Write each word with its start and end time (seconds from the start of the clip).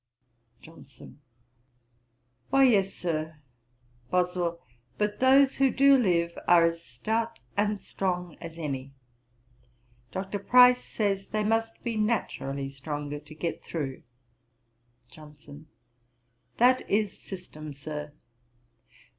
JOHNSON. 0.63 1.21
'Why, 2.49 2.63
yes, 2.63 2.91
Sir.' 2.91 3.37
BOSWELL. 4.09 4.59
'But 4.97 5.19
those 5.19 5.57
who 5.57 5.69
do 5.69 5.95
live, 5.95 6.39
are 6.47 6.63
as 6.65 6.83
stout 6.83 7.37
and 7.55 7.79
strong 7.79 8.31
people 8.31 8.43
as 8.47 8.57
any: 8.57 8.93
Dr. 10.11 10.39
Price 10.39 10.83
says, 10.83 11.27
they 11.27 11.43
must 11.43 11.83
be 11.83 11.97
naturally 11.97 12.67
stronger 12.71 13.19
to 13.19 13.35
get 13.35 13.63
through.' 13.63 14.01
JOHNSON. 15.11 15.67
'That 16.57 16.89
is 16.89 17.21
system, 17.21 17.71
Sir. 17.71 18.11